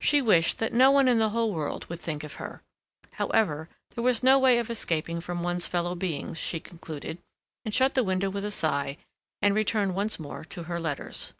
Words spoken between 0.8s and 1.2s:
one in